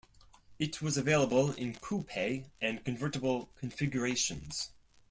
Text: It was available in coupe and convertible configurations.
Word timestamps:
It 0.57 0.81
was 0.81 0.97
available 0.97 1.51
in 1.53 1.75
coupe 1.75 2.09
and 2.59 2.83
convertible 2.83 3.51
configurations. 3.55 4.71